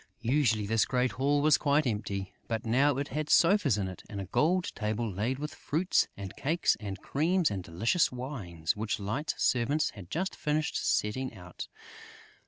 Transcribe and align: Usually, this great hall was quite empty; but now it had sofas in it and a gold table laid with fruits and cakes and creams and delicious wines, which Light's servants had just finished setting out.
Usually, 0.23 0.65
this 0.65 0.85
great 0.85 1.11
hall 1.11 1.43
was 1.43 1.59
quite 1.59 1.85
empty; 1.85 2.33
but 2.47 2.65
now 2.65 2.97
it 2.97 3.09
had 3.09 3.29
sofas 3.29 3.77
in 3.77 3.87
it 3.87 4.01
and 4.09 4.19
a 4.19 4.25
gold 4.25 4.73
table 4.73 5.07
laid 5.07 5.37
with 5.37 5.53
fruits 5.53 6.07
and 6.17 6.35
cakes 6.35 6.75
and 6.79 6.99
creams 7.03 7.51
and 7.51 7.63
delicious 7.63 8.11
wines, 8.11 8.75
which 8.75 8.99
Light's 8.99 9.35
servants 9.43 9.91
had 9.91 10.09
just 10.09 10.35
finished 10.35 10.75
setting 10.83 11.35
out. 11.37 11.67